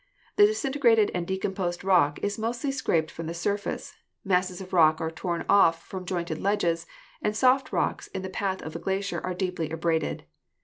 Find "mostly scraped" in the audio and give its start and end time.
2.39-3.11